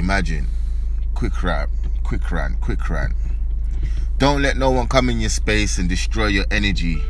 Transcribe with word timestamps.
Imagine. 0.00 0.46
Quick 1.14 1.42
rap, 1.42 1.68
quick 2.04 2.32
rant, 2.32 2.58
quick 2.62 2.88
rant. 2.88 3.12
Don't 4.16 4.40
let 4.40 4.56
no 4.56 4.70
one 4.70 4.88
come 4.88 5.10
in 5.10 5.20
your 5.20 5.28
space 5.28 5.76
and 5.76 5.90
destroy 5.90 6.28
your 6.28 6.46
energy, 6.50 7.02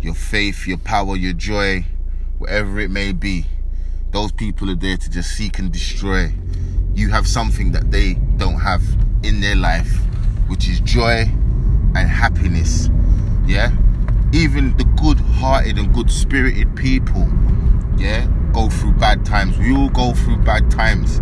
your 0.00 0.14
faith, 0.14 0.66
your 0.66 0.78
power, 0.78 1.14
your 1.14 1.34
joy, 1.34 1.86
whatever 2.38 2.80
it 2.80 2.90
may 2.90 3.12
be. 3.12 3.46
Those 4.10 4.32
people 4.32 4.68
are 4.70 4.74
there 4.74 4.96
to 4.96 5.08
just 5.08 5.36
seek 5.36 5.60
and 5.60 5.70
destroy. 5.70 6.32
You 6.94 7.10
have 7.10 7.28
something 7.28 7.70
that 7.70 7.92
they 7.92 8.14
don't 8.38 8.58
have 8.58 8.82
in 9.22 9.40
their 9.40 9.54
life, 9.54 9.96
which 10.48 10.68
is 10.68 10.80
joy 10.80 11.30
and 11.94 12.08
happiness. 12.08 12.90
Yeah? 13.46 13.70
Even 14.32 14.76
the 14.76 14.84
good 15.00 15.20
hearted 15.20 15.78
and 15.78 15.94
good 15.94 16.10
spirited 16.10 16.74
people, 16.74 17.28
yeah, 17.96 18.26
go 18.52 18.68
through 18.68 18.94
bad 18.94 19.24
times. 19.24 19.56
We 19.58 19.72
all 19.76 19.90
go 19.90 20.12
through 20.12 20.38
bad 20.38 20.72
times. 20.72 21.20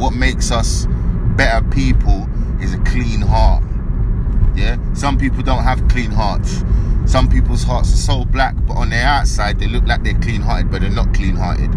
What 0.00 0.14
makes 0.14 0.50
us 0.50 0.86
better 1.36 1.62
people 1.68 2.26
is 2.58 2.72
a 2.72 2.78
clean 2.78 3.20
heart. 3.20 3.62
Yeah? 4.56 4.78
Some 4.94 5.18
people 5.18 5.42
don't 5.42 5.62
have 5.62 5.86
clean 5.88 6.10
hearts. 6.10 6.64
Some 7.04 7.28
people's 7.28 7.62
hearts 7.62 7.92
are 7.92 7.98
so 7.98 8.24
black, 8.24 8.54
but 8.66 8.78
on 8.78 8.88
their 8.88 9.04
outside 9.04 9.58
they 9.58 9.66
look 9.66 9.84
like 9.86 10.02
they're 10.02 10.18
clean 10.20 10.40
hearted, 10.40 10.70
but 10.70 10.80
they're 10.80 10.90
not 10.90 11.12
clean 11.12 11.36
hearted. 11.36 11.70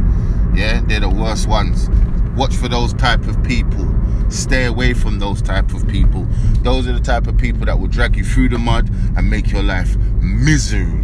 Yeah? 0.56 0.80
They're 0.86 1.02
the 1.02 1.10
worst 1.10 1.50
ones. 1.50 1.90
Watch 2.38 2.56
for 2.56 2.70
those 2.70 2.94
type 2.94 3.28
of 3.28 3.44
people. 3.44 3.94
Stay 4.30 4.68
away 4.68 4.94
from 4.94 5.20
those 5.20 5.42
type 5.42 5.74
of 5.74 5.86
people. 5.90 6.26
Those 6.62 6.88
are 6.88 6.94
the 6.94 7.02
type 7.02 7.28
of 7.28 7.38
people 7.38 7.66
that 7.66 7.78
will 7.78 7.90
drag 7.90 8.16
you 8.16 8.24
through 8.24 8.50
the 8.50 8.58
mud 8.58 8.90
and 9.18 9.30
make 9.30 9.52
your 9.52 9.64
life 9.64 9.98
misery. 10.22 11.04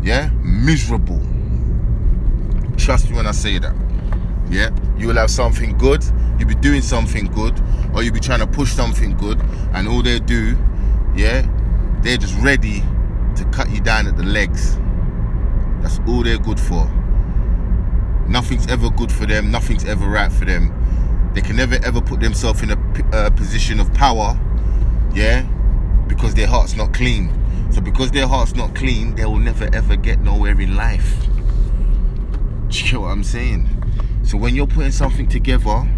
Yeah? 0.00 0.30
Miserable. 0.42 1.20
Trust 2.78 3.10
me 3.10 3.16
when 3.16 3.26
I 3.26 3.32
say 3.32 3.58
that. 3.58 3.74
Yeah? 4.50 4.70
You 4.96 5.06
will 5.08 5.16
have 5.16 5.30
something 5.30 5.76
good, 5.78 6.04
you'll 6.38 6.48
be 6.48 6.54
doing 6.56 6.82
something 6.82 7.26
good, 7.26 7.60
or 7.94 8.02
you'll 8.02 8.14
be 8.14 8.20
trying 8.20 8.40
to 8.40 8.46
push 8.46 8.72
something 8.72 9.16
good, 9.16 9.40
and 9.72 9.86
all 9.86 10.02
they 10.02 10.18
do, 10.18 10.56
yeah, 11.14 11.46
they're 12.02 12.16
just 12.16 12.34
ready 12.40 12.82
to 13.36 13.44
cut 13.52 13.70
you 13.70 13.80
down 13.80 14.06
at 14.06 14.16
the 14.16 14.24
legs. 14.24 14.76
That's 15.80 16.00
all 16.08 16.24
they're 16.24 16.38
good 16.38 16.58
for. 16.58 16.90
Nothing's 18.28 18.66
ever 18.66 18.90
good 18.90 19.12
for 19.12 19.24
them, 19.24 19.50
nothing's 19.50 19.84
ever 19.84 20.06
right 20.06 20.32
for 20.32 20.44
them. 20.44 20.74
They 21.34 21.40
can 21.42 21.56
never 21.56 21.76
ever 21.84 22.00
put 22.00 22.20
themselves 22.20 22.62
in 22.62 22.70
a 22.70 23.30
position 23.30 23.78
of 23.78 23.92
power, 23.94 24.38
yeah, 25.14 25.42
because 26.08 26.34
their 26.34 26.48
heart's 26.48 26.74
not 26.74 26.92
clean. 26.92 27.32
So 27.70 27.80
because 27.80 28.10
their 28.10 28.26
heart's 28.26 28.54
not 28.54 28.74
clean, 28.74 29.14
they 29.14 29.26
will 29.26 29.38
never 29.38 29.68
ever 29.72 29.94
get 29.94 30.20
nowhere 30.20 30.60
in 30.60 30.74
life. 30.74 31.26
Do 32.68 32.78
you 32.78 32.90
get 32.90 33.00
what 33.00 33.08
I'm 33.08 33.22
saying? 33.22 33.77
So 34.28 34.36
when 34.36 34.54
you're 34.54 34.66
putting 34.66 34.92
something 34.92 35.26
together, 35.26 35.88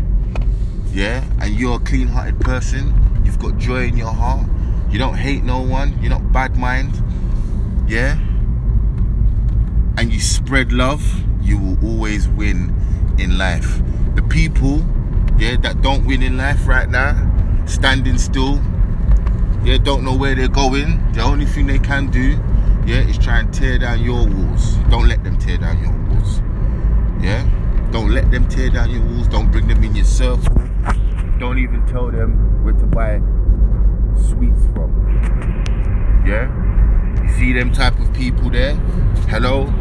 yeah, 0.93 1.25
and 1.41 1.53
you're 1.53 1.75
a 1.75 1.81
clean-hearted 1.81 2.39
person, 2.39 2.95
you've 3.25 3.41
got 3.41 3.59
joy 3.59 3.87
in 3.87 3.97
your 3.97 4.13
heart, 4.13 4.49
you 4.89 5.01
don't 5.01 5.17
hate 5.17 5.43
no 5.43 5.61
one, 5.61 6.01
you're 6.01 6.11
not 6.11 6.31
bad 6.31 6.57
mind, 6.57 6.95
yeah, 7.89 8.13
and 9.99 10.13
you 10.13 10.21
spread 10.21 10.71
love, 10.71 11.03
you 11.43 11.59
will 11.59 11.85
always 11.85 12.29
win 12.29 12.73
in 13.19 13.37
life. 13.37 13.83
The 14.15 14.23
people, 14.23 14.87
yeah, 15.37 15.57
that 15.63 15.83
don't 15.83 16.07
win 16.07 16.23
in 16.23 16.37
life 16.37 16.69
right 16.69 16.89
now, 16.89 17.17
standing 17.67 18.17
still, 18.17 18.63
yeah, 19.65 19.79
don't 19.79 20.05
know 20.05 20.15
where 20.15 20.37
they're 20.37 20.47
going. 20.47 21.03
The 21.15 21.23
only 21.23 21.47
thing 21.47 21.67
they 21.67 21.81
can 21.81 22.13
do, 22.13 22.39
yeah, 22.87 23.01
is 23.09 23.19
try 23.19 23.41
and 23.41 23.53
tear 23.53 23.79
down 23.79 24.05
your 24.05 24.25
walls. 24.25 24.77
Don't 24.89 25.09
let 25.09 25.25
them 25.25 25.37
tear 25.37 25.59
down 25.59 25.83
your 25.83 25.91
walls. 26.15 26.39
Yeah? 27.21 27.50
Don't 28.11 28.25
let 28.25 28.31
them 28.33 28.49
tear 28.49 28.71
down 28.71 28.91
your 28.91 29.05
walls. 29.05 29.29
Don't 29.29 29.53
bring 29.53 29.69
them 29.69 29.85
in 29.85 29.95
your 29.95 30.05
circle. 30.05 30.53
Don't 31.39 31.61
even 31.61 31.87
tell 31.87 32.11
them 32.11 32.65
where 32.65 32.75
to 32.75 32.85
buy 32.85 33.21
sweets 34.17 34.65
from. 34.75 34.91
Yeah? 36.27 36.51
You 37.23 37.33
see 37.39 37.53
them 37.53 37.73
type 37.73 38.01
of 38.01 38.13
people 38.13 38.51
there? 38.51 38.75
Hello. 39.29 39.73